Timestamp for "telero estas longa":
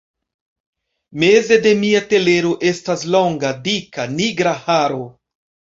2.15-3.55